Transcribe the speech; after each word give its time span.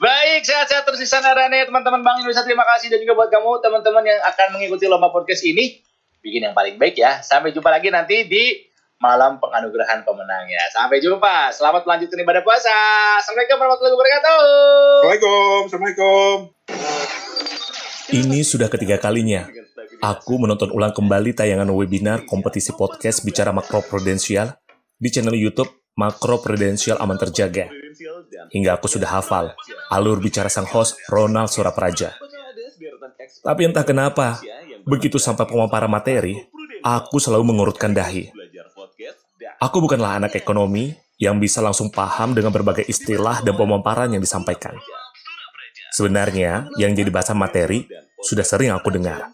Baik, 0.00 0.44
sehat-sehat 0.44 0.84
terus 0.84 1.00
di 1.00 1.08
sana 1.08 1.32
Rane, 1.32 1.64
teman-teman 1.68 2.00
Bank 2.04 2.20
Indonesia. 2.20 2.44
Terima 2.44 2.64
kasih 2.64 2.92
dan 2.92 2.98
juga 3.00 3.16
buat 3.16 3.30
kamu 3.32 3.60
teman-teman 3.64 4.04
yang 4.04 4.20
akan 4.28 4.46
mengikuti 4.56 4.84
lomba 4.88 5.08
podcast 5.12 5.44
ini. 5.44 5.80
Bikin 6.20 6.50
yang 6.50 6.54
paling 6.56 6.76
baik 6.76 7.00
ya. 7.00 7.24
Sampai 7.24 7.56
jumpa 7.56 7.72
lagi 7.72 7.88
nanti 7.88 8.28
di 8.28 8.68
malam 9.00 9.40
penganugerahan 9.40 10.04
pemenangnya. 10.04 10.60
Sampai 10.76 11.00
jumpa. 11.00 11.52
Selamat 11.56 11.88
melanjutkan 11.88 12.20
ibadah 12.20 12.44
puasa. 12.44 12.76
Assalamualaikum 13.24 13.56
warahmatullahi 13.56 13.94
wabarakatuh. 13.96 14.40
Assalamualaikum. 14.44 15.60
Assalamualaikum. 15.64 16.36
Ini 18.10 18.40
sudah 18.42 18.68
ketiga 18.68 18.98
kalinya 18.98 19.46
aku 20.00 20.40
menonton 20.40 20.72
ulang 20.72 20.96
kembali 20.96 21.36
tayangan 21.36 21.68
webinar 21.70 22.24
kompetisi 22.24 22.72
podcast 22.72 23.20
bicara 23.22 23.52
makro 23.52 23.84
prudensial 23.84 24.56
di 24.96 25.08
channel 25.12 25.36
YouTube 25.36 25.68
Makro 25.96 26.40
Prudensial 26.40 26.96
Aman 26.96 27.20
Terjaga. 27.20 27.79
Hingga 28.50 28.78
aku 28.78 28.86
sudah 28.86 29.10
hafal 29.20 29.54
alur 29.90 30.22
bicara 30.22 30.46
sang 30.46 30.66
host 30.70 30.96
Ronald 31.10 31.50
Surapraja. 31.50 32.14
Tapi 33.42 33.66
entah 33.66 33.82
kenapa, 33.82 34.38
begitu 34.86 35.18
sampai 35.18 35.44
pemaparan 35.44 35.90
materi, 35.90 36.38
aku 36.80 37.18
selalu 37.18 37.50
mengurutkan 37.50 37.90
dahi. 37.90 38.30
Aku 39.60 39.82
bukanlah 39.84 40.22
anak 40.22 40.38
ekonomi 40.38 40.94
yang 41.20 41.36
bisa 41.36 41.60
langsung 41.60 41.92
paham 41.92 42.32
dengan 42.32 42.48
berbagai 42.48 42.88
istilah 42.88 43.44
dan 43.44 43.52
pemaparan 43.52 44.08
yang 44.08 44.22
disampaikan. 44.24 44.72
Sebenarnya, 45.92 46.70
yang 46.80 46.96
jadi 46.96 47.10
bahasa 47.12 47.36
materi 47.36 47.84
sudah 48.24 48.46
sering 48.46 48.72
aku 48.72 48.88
dengar 48.94 49.28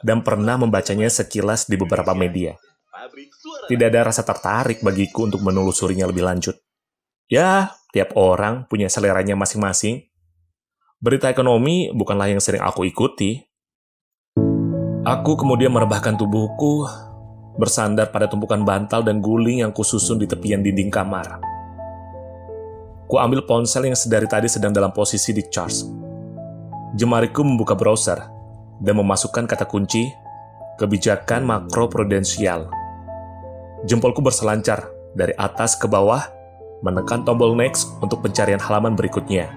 dan 0.00 0.22
pernah 0.22 0.54
membacanya 0.54 1.10
sekilas 1.10 1.66
di 1.66 1.74
beberapa 1.74 2.14
media. 2.14 2.54
Tidak 3.68 3.86
ada 3.92 4.08
rasa 4.08 4.24
tertarik 4.24 4.80
bagiku 4.80 5.28
untuk 5.28 5.44
menelusurinya 5.44 6.08
lebih 6.08 6.24
lanjut. 6.24 6.56
Ya, 7.28 7.76
tiap 7.92 8.16
orang 8.16 8.64
punya 8.72 8.88
seleranya 8.88 9.36
masing-masing. 9.36 10.08
Berita 10.96 11.28
ekonomi 11.28 11.92
bukanlah 11.92 12.32
yang 12.32 12.40
sering 12.40 12.64
aku 12.64 12.88
ikuti. 12.88 13.44
Aku 15.04 15.36
kemudian 15.36 15.68
merebahkan 15.68 16.16
tubuhku, 16.16 16.88
bersandar 17.60 18.08
pada 18.08 18.32
tumpukan 18.32 18.64
bantal 18.64 19.04
dan 19.04 19.20
guling 19.20 19.60
yang 19.60 19.76
kususun 19.76 20.16
di 20.16 20.24
tepian 20.24 20.64
dinding 20.64 20.88
kamar. 20.88 21.36
Ku 23.04 23.20
ambil 23.20 23.44
ponsel 23.44 23.92
yang 23.92 23.96
sedari 23.96 24.24
tadi 24.24 24.48
sedang 24.48 24.72
dalam 24.72 24.96
posisi 24.96 25.36
di 25.36 25.44
charge. 25.52 25.84
Jemariku 26.96 27.44
membuka 27.44 27.76
browser, 27.76 28.24
dan 28.80 28.94
memasukkan 28.96 29.44
kata 29.44 29.68
kunci 29.68 30.08
kebijakan 30.80 31.44
makro 31.44 31.92
prudensial. 31.92 32.72
Jempolku 33.84 34.24
berselancar 34.24 34.88
dari 35.12 35.36
atas 35.36 35.76
ke 35.76 35.84
bawah, 35.84 36.37
menekan 36.82 37.26
tombol 37.26 37.58
next 37.58 37.90
untuk 37.98 38.22
pencarian 38.22 38.62
halaman 38.62 38.94
berikutnya. 38.94 39.50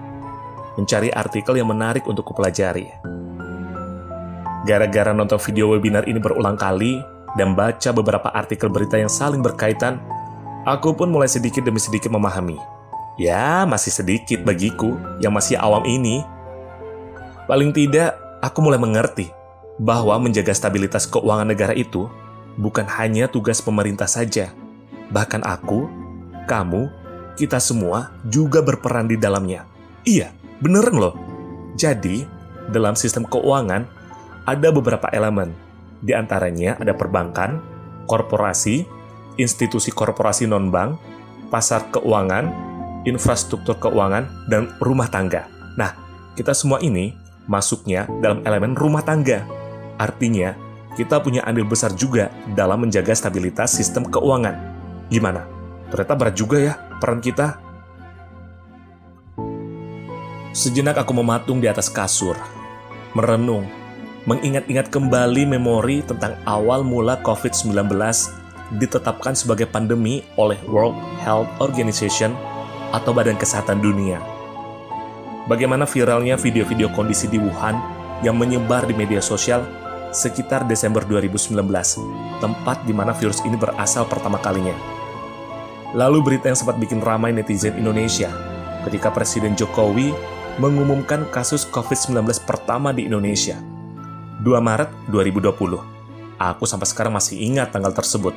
Mencari 0.74 1.12
artikel 1.12 1.60
yang 1.60 1.68
menarik 1.68 2.02
untuk 2.08 2.26
kupelajari. 2.32 2.88
Gara-gara 4.62 5.10
nonton 5.10 5.38
video 5.42 5.74
webinar 5.74 6.06
ini 6.06 6.22
berulang 6.22 6.54
kali 6.54 7.02
dan 7.34 7.58
baca 7.58 7.90
beberapa 7.90 8.30
artikel 8.30 8.70
berita 8.70 8.96
yang 8.96 9.10
saling 9.10 9.42
berkaitan, 9.42 9.98
aku 10.64 10.94
pun 10.94 11.10
mulai 11.10 11.28
sedikit 11.28 11.66
demi 11.66 11.82
sedikit 11.82 12.08
memahami. 12.14 12.56
Ya, 13.20 13.68
masih 13.68 13.92
sedikit 13.92 14.40
bagiku 14.46 14.96
yang 15.20 15.36
masih 15.36 15.60
awam 15.60 15.84
ini. 15.84 16.24
Paling 17.44 17.74
tidak, 17.74 18.16
aku 18.40 18.64
mulai 18.64 18.80
mengerti 18.80 19.28
bahwa 19.76 20.16
menjaga 20.16 20.54
stabilitas 20.54 21.04
keuangan 21.04 21.48
negara 21.50 21.74
itu 21.76 22.08
bukan 22.56 22.86
hanya 22.86 23.28
tugas 23.28 23.60
pemerintah 23.60 24.08
saja. 24.08 24.54
Bahkan 25.12 25.44
aku, 25.44 25.90
kamu, 26.48 27.01
kita 27.36 27.58
semua 27.58 28.12
juga 28.28 28.60
berperan 28.60 29.08
di 29.08 29.16
dalamnya. 29.16 29.64
Iya, 30.04 30.32
beneran 30.60 30.96
loh. 30.98 31.14
Jadi, 31.78 32.26
dalam 32.68 32.92
sistem 32.94 33.24
keuangan, 33.24 33.88
ada 34.44 34.68
beberapa 34.74 35.08
elemen. 35.14 35.54
Di 36.02 36.12
antaranya 36.12 36.76
ada 36.76 36.92
perbankan, 36.92 37.62
korporasi, 38.10 38.84
institusi 39.38 39.94
korporasi 39.94 40.50
non-bank, 40.50 40.98
pasar 41.48 41.88
keuangan, 41.94 42.50
infrastruktur 43.08 43.78
keuangan, 43.78 44.28
dan 44.50 44.68
rumah 44.82 45.08
tangga. 45.08 45.48
Nah, 45.78 45.94
kita 46.36 46.52
semua 46.52 46.82
ini 46.82 47.14
masuknya 47.46 48.06
dalam 48.20 48.42
elemen 48.44 48.76
rumah 48.76 49.00
tangga. 49.06 49.46
Artinya, 49.96 50.52
kita 50.98 51.22
punya 51.24 51.40
andil 51.48 51.64
besar 51.64 51.94
juga 51.96 52.28
dalam 52.52 52.84
menjaga 52.84 53.16
stabilitas 53.16 53.72
sistem 53.72 54.04
keuangan. 54.04 54.58
Gimana? 55.08 55.48
Ternyata 55.88 56.14
berat 56.16 56.36
juga 56.36 56.58
ya 56.60 56.74
peran 57.02 57.18
kita. 57.18 57.58
Sejenak 60.54 61.02
aku 61.02 61.10
mematung 61.18 61.58
di 61.58 61.66
atas 61.66 61.90
kasur, 61.90 62.38
merenung, 63.18 63.66
mengingat-ingat 64.30 64.86
kembali 64.86 65.50
memori 65.58 66.06
tentang 66.06 66.38
awal 66.46 66.86
mula 66.86 67.18
COVID-19 67.26 67.90
ditetapkan 68.78 69.34
sebagai 69.34 69.66
pandemi 69.66 70.22
oleh 70.38 70.62
World 70.70 70.94
Health 71.26 71.50
Organization 71.58 72.30
atau 72.94 73.10
Badan 73.10 73.34
Kesehatan 73.34 73.82
Dunia 73.82 74.22
bagaimana 75.46 75.88
viralnya 75.88 76.38
video-video 76.38 76.90
kondisi 76.92 77.26
di 77.26 77.38
Wuhan 77.38 77.78
yang 78.22 78.38
menyebar 78.38 78.86
di 78.86 78.94
media 78.94 79.18
sosial 79.18 79.66
sekitar 80.12 80.68
Desember 80.68 81.02
2019, 81.08 81.56
tempat 82.38 82.84
di 82.84 82.92
mana 82.92 83.16
virus 83.16 83.40
ini 83.42 83.56
berasal 83.56 84.04
pertama 84.06 84.36
kalinya. 84.38 85.01
Lalu 85.92 86.24
berita 86.24 86.48
yang 86.48 86.56
sempat 86.56 86.80
bikin 86.80 87.04
ramai 87.04 87.36
netizen 87.36 87.76
Indonesia 87.76 88.32
ketika 88.88 89.12
Presiden 89.12 89.52
Jokowi 89.52 90.16
mengumumkan 90.56 91.28
kasus 91.28 91.68
COVID-19 91.68 92.24
pertama 92.48 92.96
di 92.96 93.04
Indonesia. 93.04 93.60
2 94.40 94.48
Maret 94.58 94.88
2020. 95.12 95.52
Aku 96.40 96.64
sampai 96.64 96.88
sekarang 96.88 97.12
masih 97.12 97.38
ingat 97.38 97.76
tanggal 97.76 97.92
tersebut, 97.92 98.32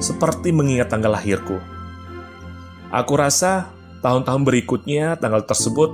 seperti 0.00 0.50
mengingat 0.50 0.90
tanggal 0.90 1.14
lahirku. 1.14 1.60
Aku 2.90 3.14
rasa 3.14 3.70
tahun-tahun 4.00 4.42
berikutnya 4.42 5.20
tanggal 5.20 5.44
tersebut 5.44 5.92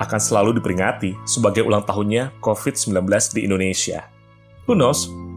akan 0.00 0.20
selalu 0.20 0.56
diperingati 0.56 1.20
sebagai 1.28 1.68
ulang 1.68 1.84
tahunnya 1.84 2.40
COVID-19 2.40 2.96
di 3.36 3.40
Indonesia. 3.44 4.08
Who 4.64 4.72
knows? 4.72 5.29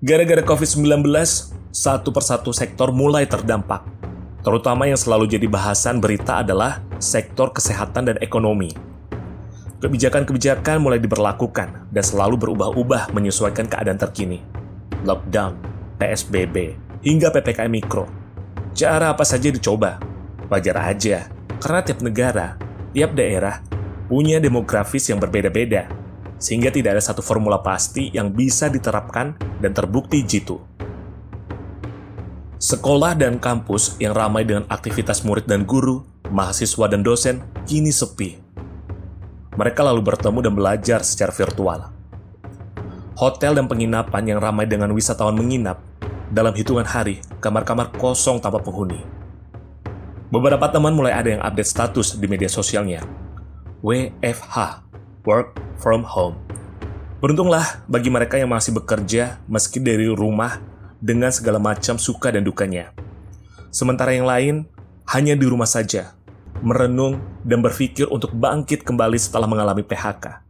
Gara-gara 0.00 0.40
COVID-19, 0.40 1.04
satu 1.68 2.08
persatu 2.08 2.56
sektor 2.56 2.88
mulai 2.88 3.28
terdampak. 3.28 3.84
Terutama 4.40 4.88
yang 4.88 4.96
selalu 4.96 5.28
jadi 5.28 5.44
bahasan 5.44 6.00
berita 6.00 6.40
adalah 6.40 6.80
sektor 6.96 7.52
kesehatan 7.52 8.08
dan 8.08 8.16
ekonomi. 8.24 8.72
Kebijakan-kebijakan 9.84 10.80
mulai 10.80 11.04
diberlakukan 11.04 11.92
dan 11.92 12.00
selalu 12.00 12.40
berubah-ubah 12.40 13.12
menyesuaikan 13.12 13.68
keadaan 13.68 14.00
terkini. 14.00 14.40
Lockdown, 15.04 15.60
PSBB, 16.00 16.80
hingga 17.04 17.28
PPKM 17.28 17.68
Mikro. 17.68 18.08
Cara 18.72 19.12
apa 19.12 19.28
saja 19.28 19.52
dicoba? 19.52 20.00
Wajar 20.48 20.80
aja, 20.80 21.28
karena 21.60 21.84
tiap 21.84 22.00
negara, 22.00 22.56
tiap 22.96 23.12
daerah, 23.12 23.60
punya 24.08 24.40
demografis 24.40 25.12
yang 25.12 25.20
berbeda-beda, 25.20 25.92
sehingga 26.40 26.72
tidak 26.72 26.96
ada 26.96 27.04
satu 27.04 27.20
formula 27.20 27.60
pasti 27.60 28.08
yang 28.10 28.32
bisa 28.32 28.72
diterapkan 28.72 29.36
dan 29.60 29.76
terbukti 29.76 30.24
jitu. 30.24 30.56
Sekolah 32.56 33.16
dan 33.16 33.36
kampus 33.36 34.00
yang 34.00 34.16
ramai 34.16 34.48
dengan 34.48 34.64
aktivitas 34.68 35.24
murid 35.24 35.44
dan 35.44 35.68
guru, 35.68 36.04
mahasiswa 36.32 36.88
dan 36.88 37.04
dosen, 37.04 37.44
kini 37.68 37.92
sepi. 37.92 38.40
Mereka 39.56 39.80
lalu 39.84 40.00
bertemu 40.00 40.40
dan 40.44 40.52
belajar 40.56 41.00
secara 41.04 41.32
virtual. 41.32 41.92
Hotel 43.20 43.52
dan 43.52 43.68
penginapan 43.68 44.24
yang 44.24 44.40
ramai 44.40 44.64
dengan 44.64 44.92
wisatawan 44.96 45.36
menginap 45.36 45.80
dalam 46.32 46.56
hitungan 46.56 46.88
hari, 46.88 47.20
kamar-kamar 47.44 47.92
kosong 47.96 48.40
tanpa 48.40 48.64
penghuni. 48.64 49.02
Beberapa 50.30 50.70
teman 50.70 50.94
mulai 50.94 51.12
ada 51.12 51.28
yang 51.28 51.42
update 51.42 51.68
status 51.68 52.16
di 52.16 52.26
media 52.30 52.46
sosialnya. 52.46 53.02
WFH, 53.82 54.56
Work 55.28 55.60
from 55.76 56.08
Home. 56.16 56.40
Beruntunglah 57.20 57.84
bagi 57.84 58.08
mereka 58.08 58.40
yang 58.40 58.48
masih 58.48 58.72
bekerja 58.72 59.44
meski 59.44 59.76
dari 59.76 60.08
rumah 60.08 60.56
dengan 61.00 61.28
segala 61.28 61.60
macam 61.60 62.00
suka 62.00 62.32
dan 62.32 62.44
dukanya. 62.44 62.96
Sementara 63.68 64.16
yang 64.16 64.24
lain 64.24 64.64
hanya 65.12 65.36
di 65.36 65.44
rumah 65.44 65.68
saja, 65.68 66.16
merenung 66.64 67.20
dan 67.44 67.60
berpikir 67.60 68.08
untuk 68.08 68.32
bangkit 68.32 68.84
kembali 68.84 69.20
setelah 69.20 69.44
mengalami 69.44 69.84
PHK. 69.84 70.40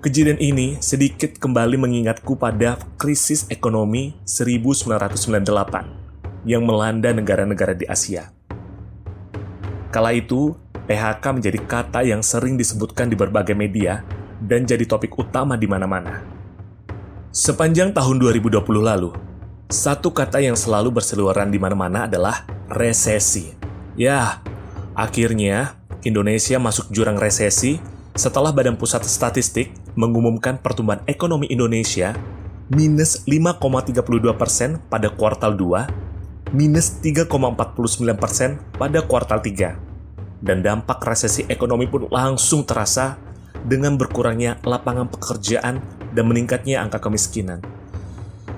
Kejadian 0.00 0.40
ini 0.40 0.80
sedikit 0.80 1.36
kembali 1.36 1.76
mengingatku 1.76 2.40
pada 2.40 2.80
krisis 2.96 3.44
ekonomi 3.52 4.16
1998 4.24 6.48
yang 6.48 6.64
melanda 6.64 7.12
negara-negara 7.12 7.76
di 7.76 7.84
Asia. 7.84 8.32
Kala 9.92 10.16
itu, 10.16 10.56
PHK 10.90 11.22
menjadi 11.38 11.60
kata 11.70 12.02
yang 12.02 12.18
sering 12.18 12.58
disebutkan 12.58 13.06
di 13.06 13.14
berbagai 13.14 13.54
media 13.54 14.02
dan 14.42 14.66
jadi 14.66 14.82
topik 14.82 15.14
utama 15.14 15.54
di 15.54 15.70
mana-mana. 15.70 16.18
Sepanjang 17.30 17.94
tahun 17.94 18.18
2020 18.18 18.58
lalu, 18.82 19.14
Satu 19.70 20.10
kata 20.10 20.42
yang 20.42 20.58
selalu 20.58 20.90
berseliweran 20.90 21.46
di 21.46 21.62
mana-mana 21.62 22.10
adalah 22.10 22.42
resesi. 22.66 23.54
Ya, 23.94 24.42
akhirnya 24.98 25.78
Indonesia 26.02 26.58
masuk 26.58 26.90
jurang 26.90 27.14
resesi 27.22 27.78
setelah 28.18 28.50
Badan 28.50 28.74
Pusat 28.74 29.06
Statistik 29.06 29.70
mengumumkan 29.94 30.58
pertumbuhan 30.58 31.06
ekonomi 31.06 31.46
Indonesia 31.54 32.18
minus 32.66 33.22
5,32 33.30 33.94
persen 34.34 34.82
pada 34.90 35.06
kuartal 35.06 35.54
2, 35.54 36.50
minus 36.50 36.98
3,49 36.98 37.30
persen 38.18 38.58
pada 38.74 39.06
kuartal 39.06 39.38
3. 39.38 39.89
Dan 40.40 40.64
dampak 40.64 41.04
resesi 41.04 41.44
ekonomi 41.46 41.84
pun 41.84 42.08
langsung 42.08 42.64
terasa 42.64 43.20
dengan 43.60 44.00
berkurangnya 44.00 44.56
lapangan 44.64 45.12
pekerjaan 45.12 45.84
dan 46.16 46.24
meningkatnya 46.24 46.80
angka 46.80 46.96
kemiskinan. 47.00 47.60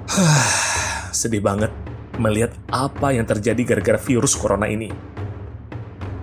Sedih 1.11 1.43
banget 1.43 1.75
melihat 2.23 2.55
apa 2.71 3.11
yang 3.11 3.27
terjadi 3.27 3.75
gara-gara 3.75 3.99
virus 3.99 4.39
corona 4.39 4.71
ini. 4.71 4.93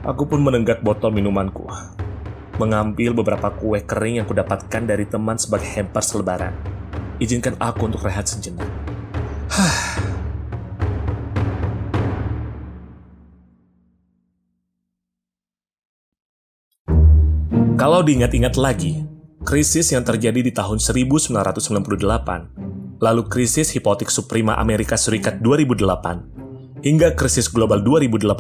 Aku 0.07 0.25
pun 0.25 0.39
menenggak 0.39 0.79
botol 0.79 1.11
minumanku, 1.11 1.67
mengambil 2.55 3.11
beberapa 3.11 3.51
kue 3.51 3.83
kering 3.83 4.23
yang 4.23 4.27
kudapatkan 4.27 4.83
dari 4.87 5.03
teman 5.03 5.35
sebagai 5.35 5.67
hampers 5.75 6.15
lebaran. 6.15 6.55
Izinkan 7.19 7.59
aku 7.59 7.91
untuk 7.91 8.07
rehat 8.07 8.31
sejenak. 8.31 8.88
Kalau 17.79 18.03
diingat-ingat 18.03 18.59
lagi, 18.59 19.07
krisis 19.47 19.95
yang 19.95 20.03
terjadi 20.03 20.43
di 20.43 20.51
tahun 20.51 20.83
1998, 20.83 21.39
lalu 22.99 23.21
krisis 23.31 23.71
hipotek 23.71 24.11
suprema 24.11 24.59
Amerika 24.59 24.99
Serikat 24.99 25.39
2008, 25.39 26.83
hingga 26.83 27.15
krisis 27.15 27.47
global 27.47 27.79
2018, 27.79 28.35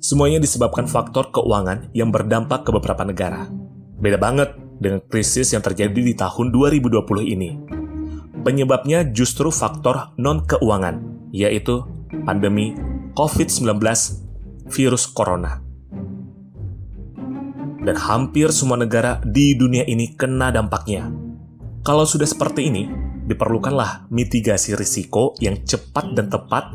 semuanya 0.00 0.40
disebabkan 0.40 0.88
faktor 0.88 1.28
keuangan 1.28 1.92
yang 1.92 2.08
berdampak 2.08 2.64
ke 2.64 2.72
beberapa 2.72 3.04
negara. 3.04 3.44
Beda 4.00 4.16
banget 4.16 4.56
dengan 4.80 5.04
krisis 5.04 5.52
yang 5.52 5.60
terjadi 5.60 6.00
di 6.00 6.16
tahun 6.16 6.48
2020 6.48 7.36
ini. 7.36 7.60
Penyebabnya 8.40 9.04
justru 9.12 9.52
faktor 9.52 10.16
non-keuangan, 10.16 11.28
yaitu 11.28 11.84
pandemi 12.24 12.72
COVID-19 13.12 13.84
virus 14.72 15.04
corona 15.12 15.69
dan 17.80 17.96
hampir 17.96 18.52
semua 18.52 18.76
negara 18.76 19.18
di 19.24 19.56
dunia 19.56 19.84
ini 19.88 20.12
kena 20.12 20.52
dampaknya. 20.52 21.08
Kalau 21.80 22.04
sudah 22.04 22.28
seperti 22.28 22.68
ini, 22.68 22.84
diperlukanlah 23.24 24.12
mitigasi 24.12 24.76
risiko 24.76 25.32
yang 25.40 25.64
cepat 25.64 26.12
dan 26.12 26.28
tepat 26.28 26.68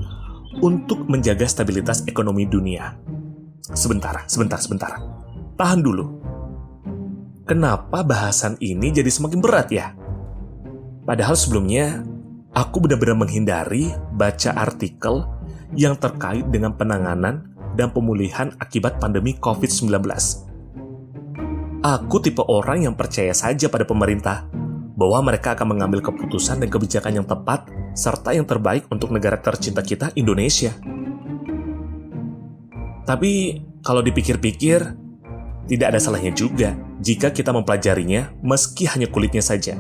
untuk 0.66 1.06
menjaga 1.06 1.46
stabilitas 1.46 2.02
ekonomi 2.10 2.50
dunia. 2.50 2.98
Sebentar, 3.62 4.26
sebentar, 4.26 4.58
sebentar. 4.58 4.98
Tahan 5.58 5.82
dulu. 5.86 6.06
Kenapa 7.46 8.02
bahasan 8.02 8.58
ini 8.58 8.90
jadi 8.90 9.10
semakin 9.10 9.40
berat 9.44 9.70
ya? 9.70 9.94
Padahal 11.06 11.38
sebelumnya, 11.38 12.02
aku 12.58 12.82
benar-benar 12.82 13.14
menghindari 13.14 13.94
baca 14.18 14.58
artikel 14.58 15.22
yang 15.78 15.94
terkait 16.02 16.50
dengan 16.50 16.74
penanganan 16.74 17.54
dan 17.78 17.94
pemulihan 17.94 18.50
akibat 18.58 18.98
pandemi 18.98 19.38
COVID-19 19.38 20.02
Aku 21.86 22.18
tipe 22.18 22.42
orang 22.42 22.82
yang 22.82 22.98
percaya 22.98 23.30
saja 23.30 23.70
pada 23.70 23.86
pemerintah 23.86 24.50
bahwa 24.98 25.30
mereka 25.30 25.54
akan 25.54 25.78
mengambil 25.78 26.02
keputusan 26.02 26.58
dan 26.58 26.66
kebijakan 26.74 27.22
yang 27.22 27.28
tepat 27.30 27.70
serta 27.94 28.34
yang 28.34 28.50
terbaik 28.50 28.90
untuk 28.90 29.14
negara 29.14 29.38
tercinta 29.38 29.86
kita, 29.86 30.10
Indonesia. 30.18 30.74
Tapi 33.06 33.62
kalau 33.86 34.02
dipikir-pikir, 34.02 34.98
tidak 35.70 35.88
ada 35.94 36.02
salahnya 36.02 36.34
juga 36.34 36.74
jika 37.06 37.30
kita 37.30 37.54
mempelajarinya 37.54 38.34
meski 38.42 38.90
hanya 38.90 39.06
kulitnya 39.06 39.46
saja. 39.46 39.78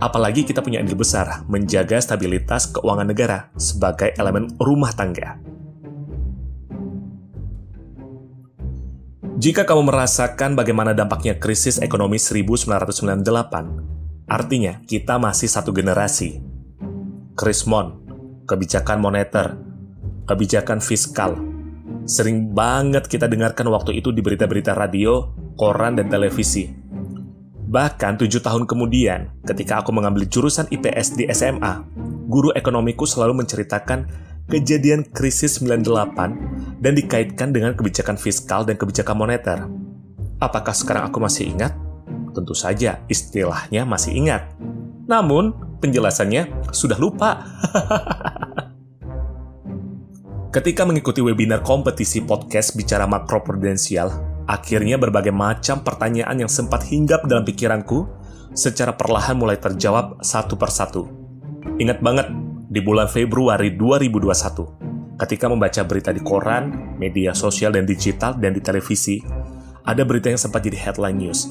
Apalagi 0.00 0.48
kita 0.48 0.64
punya 0.64 0.80
andil 0.80 0.96
besar 0.96 1.44
menjaga 1.44 2.00
stabilitas 2.00 2.72
keuangan 2.72 3.04
negara 3.04 3.52
sebagai 3.60 4.16
elemen 4.16 4.48
rumah 4.56 4.96
tangga. 4.96 5.47
Jika 9.38 9.62
kamu 9.62 9.86
merasakan 9.86 10.58
bagaimana 10.58 10.98
dampaknya 10.98 11.38
krisis 11.38 11.78
ekonomi 11.78 12.18
1998, 12.18 14.26
artinya 14.26 14.82
kita 14.82 15.14
masih 15.22 15.46
satu 15.46 15.70
generasi. 15.70 16.42
Krismon, 17.38 18.02
kebijakan 18.50 18.98
moneter, 18.98 19.54
kebijakan 20.26 20.82
fiskal. 20.82 21.38
Sering 22.02 22.50
banget 22.50 23.06
kita 23.06 23.30
dengarkan 23.30 23.70
waktu 23.70 24.02
itu 24.02 24.10
di 24.10 24.26
berita-berita 24.26 24.74
radio, 24.74 25.30
koran, 25.54 25.94
dan 25.94 26.10
televisi. 26.10 26.74
Bahkan 27.62 28.18
tujuh 28.18 28.42
tahun 28.42 28.66
kemudian, 28.66 29.38
ketika 29.46 29.86
aku 29.86 29.94
mengambil 29.94 30.26
jurusan 30.26 30.66
IPS 30.66 31.14
di 31.14 31.30
SMA, 31.30 31.86
guru 32.26 32.50
ekonomiku 32.58 33.06
selalu 33.06 33.46
menceritakan 33.46 34.02
kejadian 34.50 35.06
krisis 35.14 35.62
98 35.62 36.67
dan 36.78 36.94
dikaitkan 36.94 37.50
dengan 37.50 37.74
kebijakan 37.74 38.14
fiskal 38.14 38.62
dan 38.62 38.78
kebijakan 38.78 39.16
moneter. 39.18 39.66
Apakah 40.38 40.74
sekarang 40.74 41.10
aku 41.10 41.18
masih 41.18 41.50
ingat? 41.50 41.74
Tentu 42.30 42.54
saja 42.54 43.02
istilahnya 43.10 43.82
masih 43.82 44.14
ingat. 44.14 44.54
Namun, 45.10 45.50
penjelasannya 45.82 46.70
sudah 46.70 46.98
lupa. 46.98 47.38
Ketika 50.54 50.88
mengikuti 50.88 51.20
webinar 51.20 51.60
kompetisi 51.60 52.24
podcast 52.24 52.72
bicara 52.72 53.04
makroprudensial, 53.04 54.08
akhirnya 54.48 54.96
berbagai 54.96 55.34
macam 55.34 55.84
pertanyaan 55.84 56.46
yang 56.46 56.50
sempat 56.50 56.88
hinggap 56.88 57.28
dalam 57.28 57.44
pikiranku 57.44 58.08
secara 58.56 58.96
perlahan 58.96 59.36
mulai 59.36 59.60
terjawab 59.60 60.24
satu 60.24 60.56
persatu. 60.56 61.04
Ingat 61.76 62.00
banget 62.00 62.32
di 62.72 62.80
bulan 62.80 63.12
Februari 63.12 63.76
2021. 63.76 64.87
Ketika 65.18 65.50
membaca 65.50 65.82
berita 65.82 66.14
di 66.14 66.22
koran, 66.22 66.94
media 66.94 67.34
sosial 67.34 67.74
dan 67.74 67.82
digital, 67.82 68.38
dan 68.38 68.54
di 68.54 68.62
televisi, 68.62 69.18
ada 69.82 70.06
berita 70.06 70.30
yang 70.30 70.38
sempat 70.38 70.62
jadi 70.62 70.78
headline 70.78 71.18
news. 71.18 71.50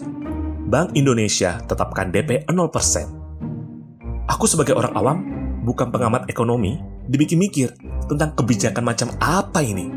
Bank 0.71 0.95
Indonesia 0.95 1.59
tetapkan 1.67 2.07
DP 2.07 2.47
0%. 2.47 4.31
Aku 4.31 4.47
sebagai 4.47 4.71
orang 4.71 4.93
awam, 4.95 5.17
bukan 5.67 5.91
pengamat 5.91 6.31
ekonomi, 6.31 6.79
dibikin 7.11 7.43
mikir 7.43 7.75
tentang 8.07 8.39
kebijakan 8.39 8.87
macam 8.87 9.11
apa 9.19 9.59
ini. 9.59 9.91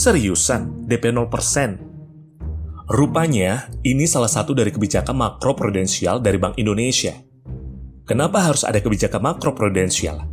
Seriusan, 0.00 0.88
DP 0.88 1.12
0%. 1.12 2.88
Rupanya, 2.88 3.68
ini 3.84 4.08
salah 4.08 4.32
satu 4.32 4.56
dari 4.56 4.72
kebijakan 4.72 5.12
makroprudensial 5.12 6.24
dari 6.24 6.40
Bank 6.40 6.56
Indonesia. 6.56 7.12
Kenapa 8.08 8.48
harus 8.48 8.64
ada 8.64 8.80
kebijakan 8.80 9.20
makroprudensial? 9.28 10.29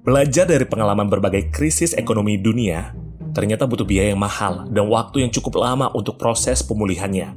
Belajar 0.00 0.48
dari 0.48 0.64
pengalaman 0.64 1.12
berbagai 1.12 1.52
krisis 1.52 1.92
ekonomi 1.92 2.40
dunia, 2.40 2.96
ternyata 3.36 3.68
butuh 3.68 3.84
biaya 3.84 4.16
yang 4.16 4.22
mahal 4.24 4.64
dan 4.72 4.88
waktu 4.88 5.28
yang 5.28 5.28
cukup 5.28 5.60
lama 5.60 5.92
untuk 5.92 6.16
proses 6.16 6.64
pemulihannya. 6.64 7.36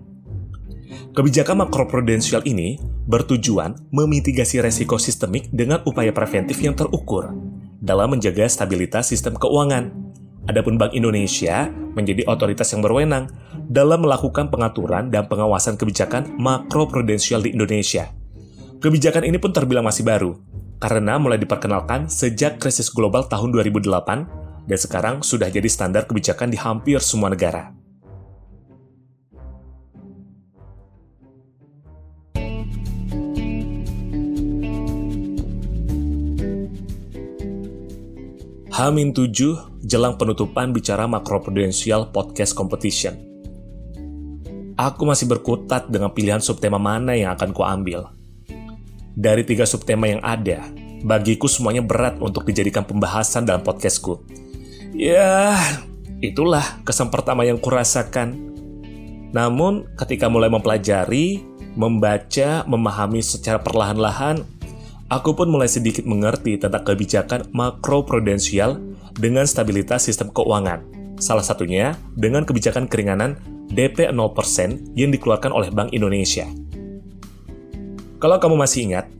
Kebijakan 1.11 1.67
makroprudensial 1.67 2.39
ini 2.47 2.79
bertujuan 3.03 3.75
memitigasi 3.91 4.63
resiko 4.63 4.95
sistemik 4.95 5.51
dengan 5.51 5.83
upaya 5.83 6.15
preventif 6.15 6.63
yang 6.63 6.71
terukur 6.71 7.35
dalam 7.83 8.15
menjaga 8.15 8.47
stabilitas 8.47 9.11
sistem 9.11 9.35
keuangan. 9.35 9.91
Adapun 10.47 10.79
Bank 10.79 10.95
Indonesia 10.95 11.67
menjadi 11.67 12.23
otoritas 12.31 12.71
yang 12.71 12.79
berwenang 12.79 13.27
dalam 13.67 14.07
melakukan 14.07 14.47
pengaturan 14.47 15.11
dan 15.11 15.27
pengawasan 15.27 15.75
kebijakan 15.75 16.39
makroprudensial 16.39 17.43
di 17.43 17.51
Indonesia. 17.51 18.07
Kebijakan 18.79 19.27
ini 19.27 19.35
pun 19.35 19.51
terbilang 19.51 19.83
masih 19.83 20.07
baru, 20.07 20.52
karena 20.83 21.15
mulai 21.15 21.39
diperkenalkan 21.39 22.11
sejak 22.11 22.59
krisis 22.59 22.91
global 22.91 23.23
tahun 23.31 23.55
2008 23.55 24.67
dan 24.67 24.75
sekarang 24.75 25.15
sudah 25.23 25.47
jadi 25.47 25.63
standar 25.71 26.03
kebijakan 26.03 26.51
di 26.51 26.59
hampir 26.59 26.99
semua 26.99 27.31
negara. 27.31 27.71
Hamin 38.75 39.15
7 39.15 39.87
jelang 39.87 40.19
penutupan 40.19 40.75
bicara 40.75 41.07
makroprudensial 41.07 42.11
podcast 42.11 42.51
competition. 42.51 43.15
Aku 44.75 45.07
masih 45.07 45.31
berkutat 45.31 45.87
dengan 45.87 46.11
pilihan 46.11 46.43
subtema 46.43 46.75
mana 46.75 47.15
yang 47.15 47.31
akan 47.39 47.55
kuambil. 47.55 48.22
Dari 49.13 49.45
tiga 49.45 49.69
subtema 49.69 50.09
yang 50.09 50.25
ada, 50.25 50.65
bagiku 51.05 51.45
semuanya 51.45 51.85
berat 51.85 52.17
untuk 52.17 52.49
dijadikan 52.49 52.81
pembahasan 52.81 53.45
dalam 53.45 53.61
podcastku. 53.61 54.25
Ya, 54.89 55.53
itulah 56.17 56.81
kesan 56.81 57.13
pertama 57.13 57.45
yang 57.45 57.61
kurasakan. 57.61 58.33
Namun, 59.29 59.85
ketika 60.01 60.29
mulai 60.33 60.49
mempelajari, 60.49 61.45
membaca, 61.77 62.65
memahami 62.65 63.21
secara 63.21 63.61
perlahan-lahan, 63.61 64.41
aku 65.13 65.37
pun 65.37 65.49
mulai 65.49 65.69
sedikit 65.69 66.09
mengerti 66.09 66.57
tentang 66.57 66.81
kebijakan 66.81 67.49
makroprudensial 67.53 68.81
dengan 69.13 69.45
stabilitas 69.45 70.09
sistem 70.09 70.33
keuangan. 70.33 70.85
Salah 71.21 71.45
satunya 71.45 71.93
dengan 72.17 72.49
kebijakan 72.49 72.89
keringanan 72.89 73.37
DP 73.69 74.09
0% 74.09 74.97
yang 74.97 75.13
dikeluarkan 75.13 75.53
oleh 75.53 75.69
Bank 75.69 75.93
Indonesia. 75.93 76.49
Kalau 78.23 78.39
kamu 78.39 78.55
masih 78.55 78.87
ingat, 78.87 79.11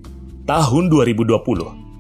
tahun 0.47 0.87
2020 0.87 1.35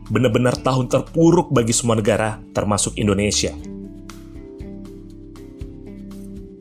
benar-benar 0.07 0.55
tahun 0.55 0.87
terpuruk 0.87 1.51
bagi 1.51 1.75
semua 1.75 1.99
negara, 1.99 2.39
termasuk 2.55 2.95
Indonesia. 2.95 3.51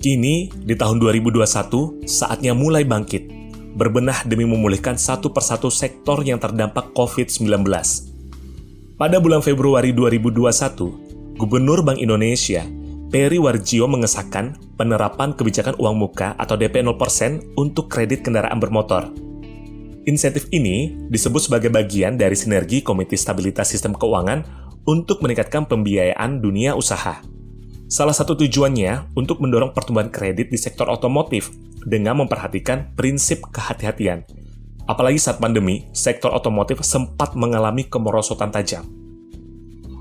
Kini, 0.02 0.50
di 0.50 0.74
tahun 0.74 0.98
2021, 0.98 2.02
saatnya 2.10 2.58
mulai 2.58 2.82
bangkit, 2.82 3.30
berbenah 3.78 4.26
demi 4.26 4.42
memulihkan 4.42 4.98
satu 4.98 5.30
persatu 5.30 5.70
sektor 5.70 6.18
yang 6.26 6.42
terdampak 6.42 6.90
COVID-19. 6.90 7.62
Pada 8.98 9.22
bulan 9.22 9.46
Februari 9.46 9.94
2021, 9.94 11.38
Gubernur 11.38 11.86
Bank 11.86 12.02
Indonesia, 12.02 12.66
Peri 13.14 13.38
Warjio 13.38 13.86
mengesahkan 13.86 14.58
penerapan 14.74 15.38
kebijakan 15.38 15.78
uang 15.78 16.02
muka 16.02 16.34
atau 16.34 16.58
DP 16.58 16.82
0% 16.82 17.54
untuk 17.54 17.86
kredit 17.86 18.26
kendaraan 18.26 18.58
bermotor. 18.58 19.31
Insentif 20.02 20.50
ini 20.50 20.98
disebut 21.06 21.46
sebagai 21.46 21.70
bagian 21.70 22.18
dari 22.18 22.34
sinergi 22.34 22.82
Komite 22.82 23.14
Stabilitas 23.14 23.70
Sistem 23.70 23.94
Keuangan 23.94 24.42
untuk 24.82 25.22
meningkatkan 25.22 25.62
pembiayaan 25.70 26.42
dunia 26.42 26.74
usaha. 26.74 27.22
Salah 27.86 28.16
satu 28.16 28.34
tujuannya 28.34 29.14
untuk 29.14 29.38
mendorong 29.38 29.70
pertumbuhan 29.70 30.10
kredit 30.10 30.50
di 30.50 30.58
sektor 30.58 30.90
otomotif 30.90 31.54
dengan 31.86 32.18
memperhatikan 32.18 32.98
prinsip 32.98 33.46
kehati-hatian. 33.54 34.26
Apalagi 34.90 35.22
saat 35.22 35.38
pandemi, 35.38 35.86
sektor 35.94 36.34
otomotif 36.34 36.82
sempat 36.82 37.38
mengalami 37.38 37.86
kemerosotan 37.86 38.50
tajam. 38.50 38.82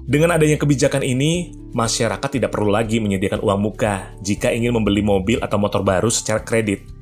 Dengan 0.09 0.33
adanya 0.33 0.57
kebijakan 0.57 1.05
ini, 1.05 1.53
masyarakat 1.77 2.41
tidak 2.41 2.49
perlu 2.49 2.73
lagi 2.73 2.97
menyediakan 2.97 3.45
uang 3.45 3.59
muka 3.61 4.17
jika 4.25 4.49
ingin 4.49 4.73
membeli 4.73 5.05
mobil 5.05 5.37
atau 5.37 5.61
motor 5.61 5.85
baru 5.85 6.09
secara 6.09 6.41
kredit. 6.41 7.00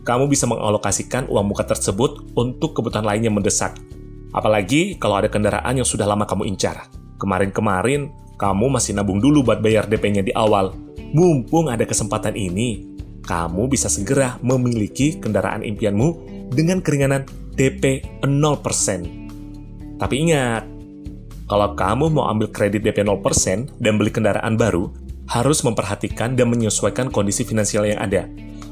Kamu 0.00 0.26
bisa 0.26 0.48
mengalokasikan 0.48 1.28
uang 1.28 1.52
muka 1.52 1.68
tersebut 1.68 2.32
untuk 2.32 2.72
kebutuhan 2.72 3.04
lain 3.04 3.28
yang 3.28 3.36
mendesak. 3.36 3.76
Apalagi 4.30 4.96
kalau 4.96 5.20
ada 5.20 5.28
kendaraan 5.28 5.76
yang 5.76 5.88
sudah 5.88 6.08
lama 6.08 6.24
kamu 6.24 6.48
incar. 6.48 6.88
Kemarin-kemarin, 7.20 8.08
kamu 8.40 8.66
masih 8.72 8.96
nabung 8.96 9.20
dulu 9.20 9.44
buat 9.44 9.60
bayar 9.60 9.84
DP-nya 9.84 10.24
di 10.24 10.32
awal. 10.32 10.72
Mumpung 11.12 11.68
ada 11.68 11.84
kesempatan 11.84 12.32
ini, 12.32 12.96
kamu 13.26 13.68
bisa 13.68 13.92
segera 13.92 14.40
memiliki 14.40 15.20
kendaraan 15.20 15.60
impianmu 15.60 16.08
dengan 16.48 16.80
keringanan 16.80 17.28
DP 17.58 18.00
0%. 18.24 20.00
Tapi 20.00 20.14
ingat, 20.16 20.64
kalau 21.44 21.76
kamu 21.76 22.14
mau 22.14 22.30
ambil 22.32 22.48
kredit 22.48 22.80
DP 22.80 23.04
0% 23.04 23.82
dan 23.82 23.98
beli 24.00 24.08
kendaraan 24.08 24.56
baru, 24.56 24.88
harus 25.28 25.62
memperhatikan 25.62 26.34
dan 26.34 26.48
menyesuaikan 26.48 27.10
kondisi 27.10 27.44
finansial 27.44 27.84
yang 27.86 28.00
ada. 28.00 28.26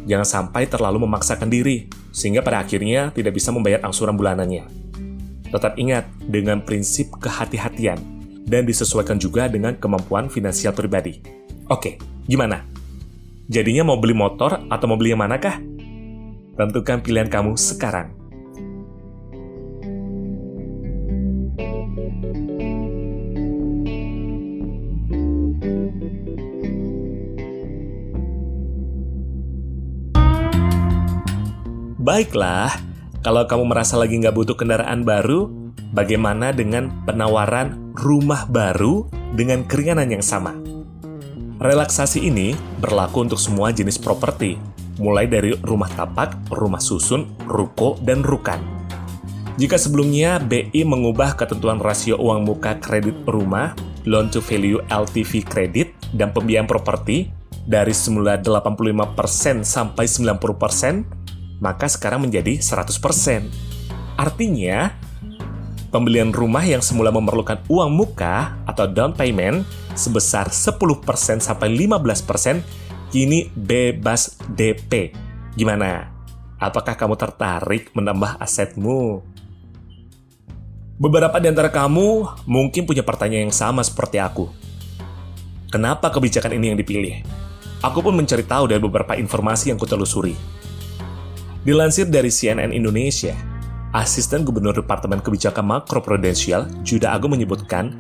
Jangan 0.09 0.25
sampai 0.25 0.65
terlalu 0.65 1.05
memaksakan 1.05 1.53
diri, 1.53 1.85
sehingga 2.11 2.41
pada 2.41 2.65
akhirnya 2.65 3.13
tidak 3.13 3.37
bisa 3.37 3.53
membayar 3.53 3.85
angsuran 3.85 4.17
bulanannya. 4.17 4.65
Tetap 5.53 5.77
ingat 5.77 6.09
dengan 6.25 6.65
prinsip 6.65 7.13
kehati-hatian 7.21 8.01
dan 8.49 8.65
disesuaikan 8.65 9.21
juga 9.21 9.53
dengan 9.53 9.77
kemampuan 9.77 10.33
finansial 10.33 10.73
pribadi. 10.73 11.21
Oke, 11.69 12.01
gimana? 12.25 12.65
Jadinya 13.49 13.85
mau 13.85 14.01
beli 14.01 14.17
motor 14.17 14.65
atau 14.73 14.87
mau 14.89 14.97
beli 14.97 15.13
yang 15.13 15.21
manakah? 15.21 15.61
Tentukan 16.57 17.05
pilihan 17.05 17.29
kamu 17.29 17.55
sekarang. 17.61 18.18
Baiklah, 32.19 32.75
kalau 33.23 33.47
kamu 33.47 33.71
merasa 33.71 33.95
lagi 33.95 34.19
nggak 34.19 34.35
butuh 34.35 34.59
kendaraan 34.59 35.07
baru, 35.07 35.71
bagaimana 35.95 36.51
dengan 36.51 36.91
penawaran 37.07 37.95
rumah 37.95 38.43
baru 38.51 39.07
dengan 39.39 39.63
keringanan 39.63 40.11
yang 40.11 40.25
sama. 40.27 40.51
Relaksasi 41.63 42.27
ini 42.27 42.59
berlaku 42.83 43.23
untuk 43.23 43.39
semua 43.39 43.71
jenis 43.71 44.03
properti, 44.03 44.59
mulai 44.99 45.31
dari 45.31 45.55
rumah 45.63 45.87
tapak, 45.95 46.51
rumah 46.51 46.83
susun, 46.83 47.39
ruko, 47.47 47.95
dan 48.03 48.27
rukan. 48.27 48.59
Jika 49.55 49.79
sebelumnya 49.79 50.43
BI 50.43 50.83
mengubah 50.83 51.39
ketentuan 51.39 51.79
rasio 51.79 52.19
uang 52.19 52.43
muka 52.51 52.83
kredit 52.83 53.15
rumah, 53.31 53.79
loan 54.11 54.27
to 54.27 54.43
value 54.43 54.83
LTV 54.91 55.47
kredit, 55.47 55.95
dan 56.19 56.35
pembiayaan 56.35 56.67
properti 56.67 57.31
dari 57.63 57.95
semula 57.95 58.43
85% 58.43 59.63
sampai 59.63 60.11
90%, 60.11 61.18
maka 61.59 61.87
sekarang 61.91 62.27
menjadi 62.27 62.59
100%. 62.59 63.51
Artinya, 64.19 64.95
pembelian 65.95 66.35
rumah 66.35 66.63
yang 66.67 66.83
semula 66.83 67.15
memerlukan 67.15 67.63
uang 67.71 67.91
muka 67.91 68.59
atau 68.67 68.87
down 68.91 69.15
payment 69.15 69.63
sebesar 69.95 70.51
10% 70.51 70.75
sampai 71.43 71.69
15% 71.75 72.63
kini 73.11 73.51
bebas 73.55 74.39
DP. 74.53 75.15
Gimana? 75.59 76.15
Apakah 76.59 76.99
kamu 76.99 77.15
tertarik 77.15 77.95
menambah 77.95 78.39
asetmu? 78.43 79.23
Beberapa 80.99 81.39
di 81.39 81.47
antara 81.47 81.71
kamu 81.71 82.43
mungkin 82.51 82.83
punya 82.83 83.07
pertanyaan 83.07 83.51
yang 83.51 83.55
sama 83.55 83.87
seperti 83.87 84.19
aku. 84.19 84.51
Kenapa 85.71 86.11
kebijakan 86.11 86.59
ini 86.59 86.75
yang 86.75 86.79
dipilih? 86.79 87.23
Aku 87.79 88.03
pun 88.03 88.19
mencari 88.19 88.43
tahu 88.43 88.67
dari 88.67 88.83
beberapa 88.83 89.15
informasi 89.15 89.71
yang 89.71 89.79
kutelusuri. 89.79 90.58
Dilansir 91.69 92.09
dari 92.09 92.33
CNN 92.33 92.73
Indonesia, 92.73 93.37
Asisten 93.93 94.41
Gubernur 94.41 94.73
Departemen 94.73 95.21
Kebijakan 95.21 95.69
Makroprudensial, 95.69 96.65
Juda 96.81 97.13
Agung 97.13 97.37
menyebutkan 97.37 97.93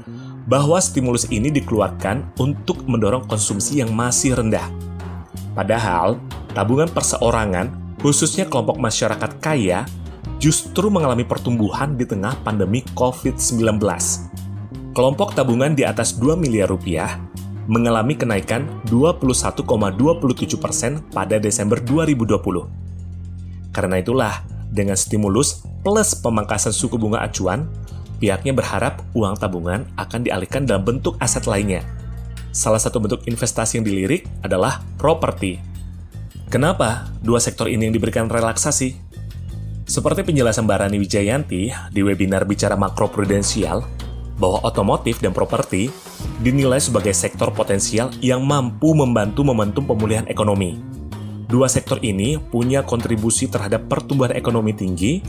bahwa 0.48 0.80
stimulus 0.80 1.28
ini 1.28 1.52
dikeluarkan 1.52 2.32
untuk 2.40 2.88
mendorong 2.88 3.28
konsumsi 3.28 3.84
yang 3.84 3.92
masih 3.92 4.40
rendah. 4.40 4.64
Padahal, 5.52 6.16
tabungan 6.56 6.88
perseorangan, 6.88 8.00
khususnya 8.00 8.48
kelompok 8.48 8.80
masyarakat 8.80 9.36
kaya, 9.36 9.84
justru 10.40 10.88
mengalami 10.88 11.28
pertumbuhan 11.28 11.92
di 11.92 12.08
tengah 12.08 12.40
pandemi 12.40 12.80
COVID-19. 12.96 13.84
Kelompok 14.96 15.36
tabungan 15.36 15.76
di 15.76 15.84
atas 15.84 16.16
2 16.16 16.40
miliar 16.40 16.72
rupiah 16.72 17.20
mengalami 17.68 18.16
kenaikan 18.16 18.64
21,27 18.88 20.56
persen 20.56 21.04
pada 21.12 21.36
Desember 21.36 21.76
2020. 21.84 22.88
Karena 23.72 24.00
itulah, 24.00 24.42
dengan 24.68 24.96
stimulus 24.96 25.64
plus 25.84 26.16
pemangkasan 26.18 26.72
suku 26.74 27.00
bunga 27.00 27.24
acuan, 27.24 27.68
pihaknya 28.18 28.52
berharap 28.52 29.00
uang 29.14 29.38
tabungan 29.38 29.86
akan 29.96 30.20
dialihkan 30.26 30.66
dalam 30.66 30.84
bentuk 30.84 31.16
aset 31.22 31.46
lainnya. 31.46 31.84
Salah 32.50 32.80
satu 32.80 32.98
bentuk 32.98 33.24
investasi 33.28 33.78
yang 33.78 33.86
dilirik 33.86 34.26
adalah 34.42 34.82
properti. 34.96 35.60
Kenapa 36.48 37.06
dua 37.20 37.38
sektor 37.38 37.68
ini 37.68 37.88
yang 37.88 37.94
diberikan 37.94 38.26
relaksasi? 38.26 38.96
Seperti 39.88 40.20
penjelasan 40.20 40.68
Barani 40.68 41.00
Wijayanti 41.00 41.72
di 41.92 42.00
webinar 42.04 42.44
Bicara 42.44 42.76
Makroprudensial, 42.76 43.84
bahwa 44.38 44.62
otomotif 44.64 45.18
dan 45.18 45.34
properti 45.34 45.90
dinilai 46.40 46.78
sebagai 46.78 47.12
sektor 47.12 47.50
potensial 47.50 48.14
yang 48.22 48.46
mampu 48.46 48.94
membantu 48.94 49.42
momentum 49.42 49.84
pemulihan 49.84 50.24
ekonomi 50.30 50.97
Dua 51.48 51.64
sektor 51.64 51.96
ini 52.04 52.36
punya 52.36 52.84
kontribusi 52.84 53.48
terhadap 53.48 53.88
pertumbuhan 53.88 54.36
ekonomi 54.36 54.76
tinggi, 54.76 55.24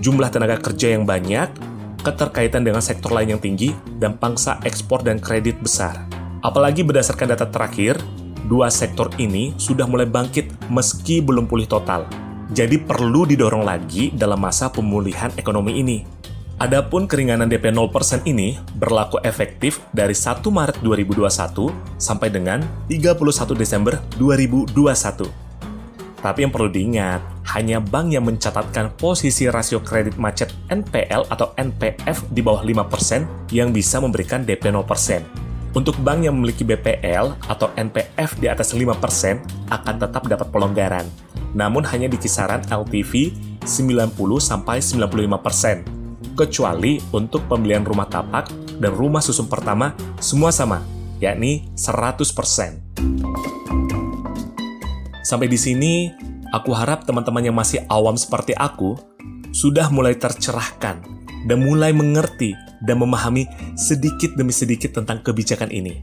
jumlah 0.00 0.32
tenaga 0.32 0.56
kerja 0.56 0.96
yang 0.96 1.04
banyak, 1.04 1.52
keterkaitan 2.00 2.64
dengan 2.64 2.80
sektor 2.80 3.12
lain 3.12 3.36
yang 3.36 3.42
tinggi, 3.44 3.76
dan 4.00 4.16
pangsa 4.16 4.56
ekspor 4.64 5.04
dan 5.04 5.20
kredit 5.20 5.60
besar. 5.60 6.08
Apalagi 6.40 6.80
berdasarkan 6.80 7.36
data 7.36 7.44
terakhir, 7.44 8.00
dua 8.48 8.72
sektor 8.72 9.12
ini 9.20 9.52
sudah 9.60 9.84
mulai 9.84 10.08
bangkit 10.08 10.48
meski 10.72 11.20
belum 11.20 11.44
pulih 11.44 11.68
total. 11.68 12.08
Jadi 12.56 12.80
perlu 12.80 13.28
didorong 13.28 13.60
lagi 13.60 14.08
dalam 14.16 14.40
masa 14.40 14.72
pemulihan 14.72 15.28
ekonomi 15.36 15.76
ini. 15.76 15.98
Adapun 16.56 17.04
keringanan 17.04 17.52
DP 17.52 17.68
0% 17.68 18.24
ini 18.24 18.56
berlaku 18.80 19.20
efektif 19.28 19.84
dari 19.92 20.16
1 20.16 20.40
Maret 20.40 20.80
2021 20.80 22.00
sampai 22.00 22.32
dengan 22.32 22.64
31 22.88 23.52
Desember 23.52 24.00
2021. 24.16 25.49
Tapi 26.20 26.44
yang 26.44 26.52
perlu 26.52 26.68
diingat, 26.68 27.24
hanya 27.56 27.80
bank 27.80 28.12
yang 28.12 28.28
mencatatkan 28.28 28.92
posisi 29.00 29.48
rasio 29.48 29.80
kredit 29.80 30.20
macet 30.20 30.52
NPL 30.68 31.24
atau 31.32 31.56
NPF 31.56 32.28
di 32.28 32.44
bawah 32.44 32.60
5% 32.60 33.52
yang 33.56 33.72
bisa 33.72 33.98
memberikan 34.04 34.44
DP 34.44 34.68
0%. 34.68 35.24
Untuk 35.70 35.96
bank 36.02 36.26
yang 36.26 36.34
memiliki 36.34 36.66
BPL 36.66 37.40
atau 37.46 37.70
NPF 37.78 38.36
di 38.42 38.50
atas 38.50 38.74
5% 38.74 39.70
akan 39.70 39.94
tetap 40.02 40.26
dapat 40.26 40.50
pelonggaran, 40.50 41.06
namun 41.54 41.86
hanya 41.88 42.10
di 42.10 42.18
kisaran 42.18 42.66
LTV 42.68 43.32
90 43.64 44.18
95%. 44.18 46.00
kecuali 46.30 46.96
untuk 47.12 47.44
pembelian 47.52 47.84
rumah 47.84 48.08
tapak 48.08 48.48
dan 48.80 48.96
rumah 48.96 49.20
susun 49.20 49.44
pertama 49.44 49.92
semua 50.24 50.48
sama, 50.48 50.80
yakni 51.20 51.68
100%. 51.76 53.49
Sampai 55.30 55.46
di 55.46 55.54
sini, 55.54 56.10
aku 56.50 56.74
harap 56.74 57.06
teman-teman 57.06 57.38
yang 57.38 57.54
masih 57.54 57.86
awam 57.86 58.18
seperti 58.18 58.50
aku 58.58 58.98
sudah 59.54 59.86
mulai 59.86 60.18
tercerahkan 60.18 61.06
dan 61.46 61.58
mulai 61.62 61.94
mengerti 61.94 62.50
dan 62.82 62.98
memahami 62.98 63.46
sedikit 63.78 64.34
demi 64.34 64.50
sedikit 64.50 64.90
tentang 64.98 65.22
kebijakan 65.22 65.70
ini. 65.70 66.02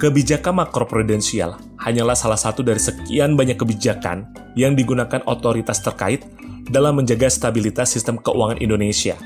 Kebijakan 0.00 0.64
makroprudensial 0.64 1.60
hanyalah 1.76 2.16
salah 2.16 2.40
satu 2.40 2.64
dari 2.64 2.80
sekian 2.80 3.36
banyak 3.36 3.60
kebijakan 3.60 4.24
yang 4.56 4.72
digunakan 4.72 5.20
otoritas 5.28 5.84
terkait 5.84 6.24
dalam 6.72 6.96
menjaga 6.96 7.28
stabilitas 7.28 7.92
sistem 7.92 8.16
keuangan 8.16 8.56
Indonesia. 8.56 9.20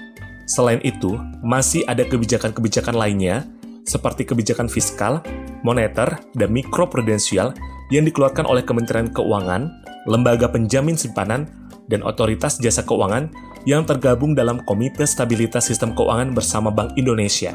Selain 0.51 0.83
itu, 0.83 1.15
masih 1.39 1.87
ada 1.87 2.03
kebijakan-kebijakan 2.03 2.99
lainnya 2.99 3.47
seperti 3.87 4.27
kebijakan 4.27 4.67
fiskal, 4.67 5.23
moneter, 5.63 6.19
dan 6.35 6.51
mikroprudensial 6.51 7.55
yang 7.91 8.07
dikeluarkan 8.07 8.47
oleh 8.47 8.63
Kementerian 8.63 9.11
Keuangan, 9.11 9.69
lembaga 10.07 10.49
penjamin 10.49 10.97
simpanan, 10.97 11.47
dan 11.91 12.07
otoritas 12.07 12.63
jasa 12.63 12.87
keuangan 12.87 13.35
yang 13.67 13.83
tergabung 13.83 14.33
dalam 14.33 14.63
Komite 14.63 15.05
Stabilitas 15.05 15.67
Sistem 15.67 15.93
Keuangan 15.93 16.31
bersama 16.33 16.71
Bank 16.71 16.95
Indonesia. 16.95 17.53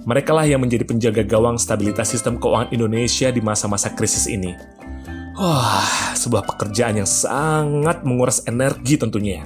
Mereka 0.00 0.32
lah 0.32 0.48
yang 0.48 0.64
menjadi 0.64 0.88
penjaga 0.88 1.20
gawang 1.22 1.60
stabilitas 1.60 2.08
sistem 2.08 2.40
keuangan 2.40 2.72
Indonesia 2.72 3.28
di 3.28 3.44
masa-masa 3.44 3.92
krisis 3.92 4.24
ini. 4.32 4.56
Wah, 5.36 6.16
sebuah 6.16 6.48
pekerjaan 6.48 7.04
yang 7.04 7.08
sangat 7.08 8.00
menguras 8.04 8.40
energi 8.48 8.96
tentunya. 8.96 9.44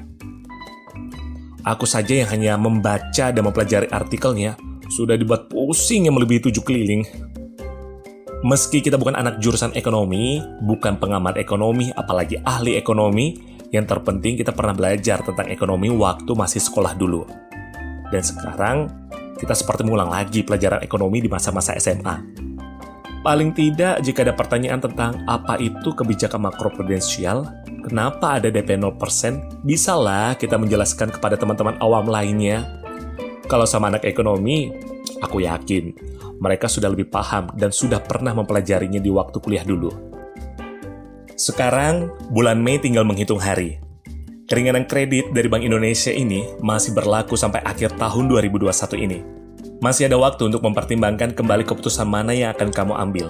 Aku 1.67 1.91
saja 1.91 2.23
yang 2.23 2.31
hanya 2.31 2.55
membaca 2.55 3.35
dan 3.35 3.43
mempelajari 3.43 3.91
artikelnya 3.91 4.55
sudah 4.95 5.19
dibuat 5.19 5.51
pusing 5.51 6.07
yang 6.07 6.15
melebihi 6.15 6.47
tujuh 6.51 6.63
keliling. 6.63 7.03
Meski 8.45 8.85
kita 8.85 9.01
bukan 9.01 9.17
anak 9.17 9.41
jurusan 9.41 9.73
ekonomi, 9.73 10.37
bukan 10.61 11.01
pengamat 11.01 11.41
ekonomi, 11.41 11.89
apalagi 11.97 12.37
ahli 12.45 12.77
ekonomi, 12.77 13.41
yang 13.73 13.89
terpenting 13.89 14.37
kita 14.37 14.53
pernah 14.53 14.77
belajar 14.77 15.25
tentang 15.25 15.49
ekonomi 15.49 15.89
waktu 15.89 16.29
masih 16.37 16.61
sekolah 16.61 16.93
dulu. 16.93 17.25
Dan 18.13 18.21
sekarang, 18.21 18.93
kita 19.41 19.57
seperti 19.57 19.89
mengulang 19.89 20.13
lagi 20.13 20.45
pelajaran 20.45 20.85
ekonomi 20.85 21.25
di 21.25 21.29
masa-masa 21.33 21.73
SMA. 21.81 22.21
Paling 23.25 23.57
tidak, 23.57 24.05
jika 24.05 24.29
ada 24.29 24.37
pertanyaan 24.37 24.85
tentang 24.85 25.25
apa 25.25 25.57
itu 25.57 25.97
kebijakan 25.97 26.45
makroprudensial, 26.45 27.49
kenapa 27.81 28.45
ada 28.45 28.53
DP 28.53 28.77
0%, 28.77 29.65
bisalah 29.65 30.37
kita 30.37 30.61
menjelaskan 30.61 31.09
kepada 31.09 31.41
teman-teman 31.41 31.81
awam 31.81 32.13
lainnya. 32.13 32.61
Kalau 33.49 33.65
sama 33.65 33.89
anak 33.89 34.05
ekonomi, 34.05 34.69
aku 35.25 35.49
yakin 35.49 35.97
mereka 36.45 36.69
sudah 36.69 36.93
lebih 36.93 37.09
paham 37.09 37.49
dan 37.57 37.73
sudah 37.73 38.05
pernah 38.05 38.37
mempelajarinya 38.37 39.01
di 39.01 39.09
waktu 39.09 39.41
kuliah 39.41 39.65
dulu. 39.65 39.89
Sekarang, 41.33 42.13
bulan 42.29 42.61
Mei 42.61 42.77
tinggal 42.77 43.09
menghitung 43.09 43.41
hari. 43.41 43.81
Keringanan 44.45 44.85
kredit 44.85 45.33
dari 45.33 45.49
Bank 45.49 45.65
Indonesia 45.65 46.13
ini 46.13 46.45
masih 46.61 46.93
berlaku 46.93 47.33
sampai 47.33 47.65
akhir 47.65 47.97
tahun 47.97 48.29
2021 48.29 48.69
ini. 49.01 49.19
Masih 49.81 50.13
ada 50.13 50.21
waktu 50.21 50.53
untuk 50.53 50.61
mempertimbangkan 50.61 51.33
kembali 51.33 51.65
keputusan 51.65 52.05
mana 52.05 52.37
yang 52.37 52.53
akan 52.53 52.69
kamu 52.69 52.93
ambil. 52.93 53.27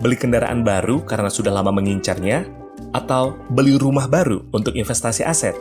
Beli 0.00 0.16
kendaraan 0.16 0.64
baru 0.64 1.04
karena 1.04 1.28
sudah 1.28 1.52
lama 1.52 1.70
mengincarnya, 1.70 2.48
atau 2.94 3.34
beli 3.50 3.74
rumah 3.74 4.06
baru 4.06 4.46
untuk 4.54 4.78
investasi 4.78 5.26
aset. 5.26 5.54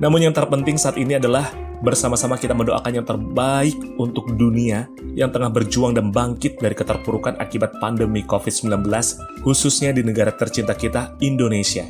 Namun 0.00 0.24
yang 0.24 0.34
terpenting 0.34 0.80
saat 0.80 0.96
ini 0.96 1.20
adalah 1.20 1.52
bersama-sama 1.84 2.36
kita 2.36 2.56
mendoakan 2.56 2.92
yang 2.92 3.06
terbaik 3.06 3.76
untuk 4.00 4.32
dunia 4.36 4.88
yang 5.12 5.28
tengah 5.32 5.52
berjuang 5.52 5.96
dan 5.96 6.08
bangkit 6.08 6.60
dari 6.60 6.72
keterpurukan 6.72 7.36
akibat 7.36 7.76
pandemi 7.80 8.24
COVID-19, 8.24 8.84
khususnya 9.44 9.92
di 9.92 10.00
negara 10.00 10.32
tercinta 10.32 10.72
kita, 10.72 11.16
Indonesia. 11.20 11.84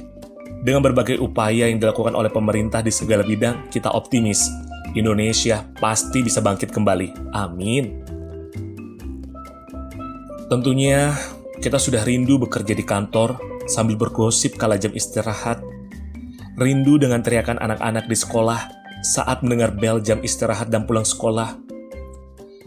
Dengan 0.61 0.85
berbagai 0.85 1.23
upaya 1.23 1.71
yang 1.71 1.81
dilakukan 1.81 2.13
oleh 2.13 2.29
pemerintah 2.29 2.83
di 2.83 2.93
segala 2.93 3.25
bidang, 3.25 3.71
kita 3.73 3.95
optimis 3.95 4.51
Indonesia 4.93 5.65
pasti 5.79 6.21
bisa 6.21 6.43
bangkit 6.43 6.75
kembali. 6.75 7.33
Amin. 7.33 8.03
Tentunya 10.51 11.15
kita 11.63 11.79
sudah 11.79 12.03
rindu 12.03 12.43
bekerja 12.43 12.75
di 12.75 12.83
kantor 12.83 13.39
sambil 13.71 13.95
bergosip 13.95 14.59
kala 14.59 14.75
jam 14.75 14.91
istirahat. 14.91 15.63
Rindu 16.61 17.01
dengan 17.01 17.25
teriakan 17.25 17.57
anak-anak 17.57 18.05
di 18.05 18.13
sekolah 18.13 18.61
saat 19.01 19.41
mendengar 19.41 19.73
bel 19.73 19.97
jam 20.05 20.21
istirahat 20.21 20.69
dan 20.69 20.85
pulang 20.85 21.09
sekolah. 21.09 21.57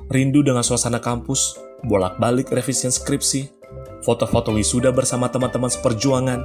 Rindu 0.09 0.41
dengan 0.41 0.65
suasana 0.65 0.97
kampus, 0.97 1.61
bolak-balik 1.85 2.49
revisi 2.49 2.89
skripsi, 2.89 3.53
foto-foto 4.01 4.49
wisuda 4.49 4.89
bersama 4.89 5.29
teman-teman 5.29 5.69
seperjuangan. 5.69 6.41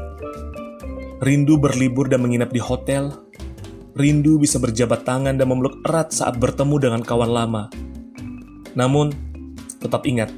Rindu 1.25 1.57
berlibur 1.57 2.13
dan 2.13 2.21
menginap 2.21 2.53
di 2.53 2.61
hotel, 2.61 3.17
rindu 3.97 4.37
bisa 4.37 4.61
berjabat 4.61 5.09
tangan 5.09 5.41
dan 5.41 5.49
memeluk 5.49 5.81
erat 5.89 6.13
saat 6.13 6.37
bertemu 6.37 6.77
dengan 6.77 7.01
kawan 7.01 7.33
lama. 7.33 7.73
Namun, 8.77 9.09
tetap 9.81 10.05
ingat 10.05 10.29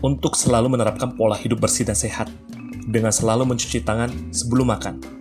untuk 0.00 0.32
selalu 0.32 0.72
menerapkan 0.72 1.12
pola 1.12 1.36
hidup 1.36 1.60
bersih 1.60 1.84
dan 1.84 1.92
sehat 1.92 2.32
dengan 2.88 3.12
selalu 3.12 3.52
mencuci 3.52 3.84
tangan 3.84 4.08
sebelum 4.32 4.72
makan. 4.72 5.18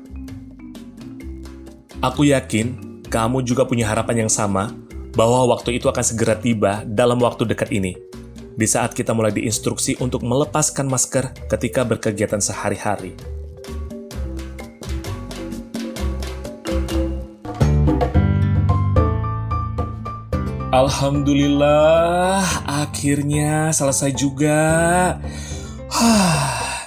Aku 1.97 2.29
yakin 2.29 3.01
kamu 3.09 3.41
juga 3.41 3.65
punya 3.65 3.89
harapan 3.89 4.29
yang 4.29 4.31
sama 4.31 4.69
bahwa 5.17 5.49
waktu 5.49 5.81
itu 5.81 5.89
akan 5.89 6.05
segera 6.05 6.37
tiba 6.37 6.85
dalam 6.85 7.17
waktu 7.17 7.49
dekat 7.49 7.73
ini. 7.73 7.97
Di 8.53 8.69
saat 8.69 8.93
kita 8.93 9.17
mulai 9.17 9.33
diinstruksi 9.33 9.97
untuk 9.97 10.21
melepaskan 10.21 10.85
masker 10.85 11.49
ketika 11.49 11.81
berkegiatan 11.81 12.37
sehari-hari. 12.37 13.17
Alhamdulillah, 20.69 22.45
akhirnya 22.69 23.73
selesai 23.73 24.13
juga. 24.13 24.61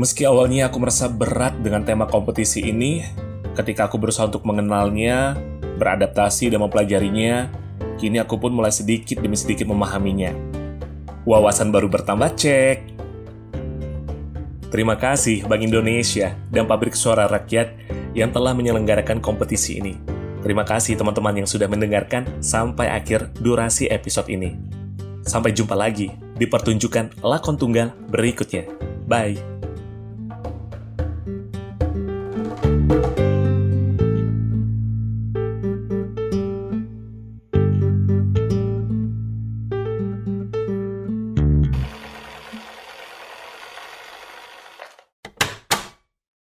Meski 0.00 0.24
awalnya 0.24 0.72
aku 0.72 0.80
merasa 0.80 1.12
berat 1.12 1.60
dengan 1.60 1.84
tema 1.84 2.08
kompetisi 2.08 2.64
ini, 2.64 3.25
ketika 3.56 3.88
aku 3.88 3.96
berusaha 3.96 4.28
untuk 4.28 4.44
mengenalnya, 4.44 5.34
beradaptasi 5.80 6.52
dan 6.52 6.60
mempelajarinya, 6.60 7.48
kini 7.96 8.20
aku 8.20 8.36
pun 8.36 8.52
mulai 8.52 8.70
sedikit 8.70 9.18
demi 9.18 9.34
sedikit 9.34 9.64
memahaminya. 9.66 10.36
Wawasan 11.24 11.72
baru 11.72 11.88
bertambah 11.90 12.36
cek. 12.36 12.78
Terima 14.70 14.94
kasih 15.00 15.48
Bank 15.48 15.62
Indonesia 15.64 16.36
dan 16.52 16.68
Pabrik 16.68 16.92
Suara 16.92 17.24
Rakyat 17.26 17.72
yang 18.12 18.30
telah 18.30 18.52
menyelenggarakan 18.52 19.24
kompetisi 19.24 19.80
ini. 19.80 19.96
Terima 20.44 20.62
kasih 20.62 20.94
teman-teman 20.94 21.42
yang 21.42 21.48
sudah 21.48 21.66
mendengarkan 21.66 22.28
sampai 22.38 22.92
akhir 22.92 23.34
durasi 23.42 23.90
episode 23.90 24.30
ini. 24.30 24.54
Sampai 25.26 25.50
jumpa 25.50 25.74
lagi 25.74 26.14
di 26.38 26.46
pertunjukan 26.46 27.18
lakon 27.24 27.58
tunggal 27.58 27.90
berikutnya. 28.06 28.70
Bye. 29.10 29.55